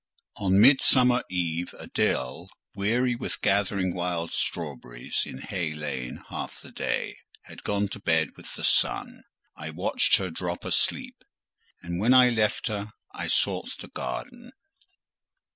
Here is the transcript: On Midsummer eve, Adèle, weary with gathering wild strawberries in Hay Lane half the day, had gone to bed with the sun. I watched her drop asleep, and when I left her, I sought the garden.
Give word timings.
On 0.37 0.59
Midsummer 0.59 1.23
eve, 1.29 1.75
Adèle, 1.79 2.47
weary 2.73 3.13
with 3.15 3.39
gathering 3.41 3.93
wild 3.93 4.31
strawberries 4.31 5.21
in 5.27 5.37
Hay 5.37 5.73
Lane 5.73 6.23
half 6.29 6.59
the 6.59 6.71
day, 6.71 7.19
had 7.43 7.61
gone 7.63 7.87
to 7.89 7.99
bed 7.99 8.31
with 8.35 8.51
the 8.55 8.63
sun. 8.63 9.21
I 9.55 9.69
watched 9.69 10.17
her 10.17 10.31
drop 10.31 10.65
asleep, 10.65 11.23
and 11.83 11.99
when 11.99 12.15
I 12.15 12.31
left 12.31 12.65
her, 12.67 12.93
I 13.13 13.27
sought 13.27 13.77
the 13.79 13.89
garden. 13.89 14.53